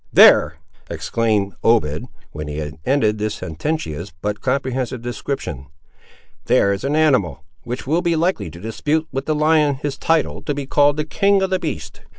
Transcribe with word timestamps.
There," 0.11 0.55
exclaimed 0.89 1.53
Obed, 1.63 2.07
when 2.31 2.47
he 2.47 2.57
had 2.57 2.79
ended 2.87 3.19
this 3.19 3.35
sententious 3.35 4.11
but 4.19 4.41
comprehensive 4.41 5.03
description, 5.03 5.67
"there 6.45 6.73
is 6.73 6.83
an 6.83 6.95
animal, 6.95 7.43
which 7.65 7.85
will 7.85 8.01
be 8.01 8.15
likely 8.15 8.49
to 8.49 8.59
dispute 8.59 9.07
with 9.11 9.27
the 9.27 9.35
lion 9.35 9.75
his 9.75 9.99
title 9.99 10.41
to 10.41 10.55
be 10.55 10.65
called 10.65 10.97
the 10.97 11.05
king 11.05 11.43
of 11.43 11.51
the 11.51 11.59
beasts!" 11.59 11.99